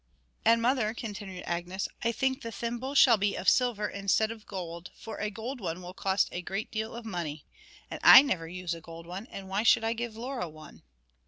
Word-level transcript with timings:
'And, 0.43 0.63
mother,' 0.63 0.95
continued 0.95 1.43
Agnes, 1.45 1.87
'I 2.01 2.11
think 2.13 2.41
the 2.41 2.51
thimble 2.51 2.95
shall 2.95 3.17
be 3.17 3.35
of 3.35 3.47
silver 3.47 3.87
instead 3.87 4.31
of 4.31 4.47
gold, 4.47 4.89
for 4.95 5.17
a 5.19 5.29
gold 5.29 5.61
one 5.61 5.79
will 5.83 5.93
cost 5.93 6.27
a 6.31 6.41
great 6.41 6.71
deal 6.71 6.95
of 6.95 7.05
money. 7.05 7.45
And 7.91 7.99
I 8.01 8.23
never 8.23 8.47
use 8.47 8.73
a 8.73 8.81
gold 8.81 9.05
one, 9.05 9.27
and 9.27 9.47
why 9.47 9.61
should 9.61 9.83
I 9.83 9.93
give 9.93 10.15
Laura 10.15 10.49
one?' 10.49 10.81